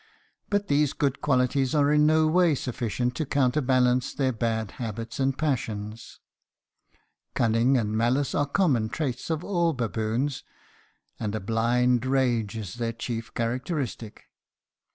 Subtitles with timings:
[0.49, 5.37] "But these good qualities are in no way sufficient to counterbalance their bad habits and
[5.37, 6.19] passions.
[7.35, 10.43] Cunning and malice are common traits of all baboons,
[11.19, 14.23] and a blind rage is their chief characteristic.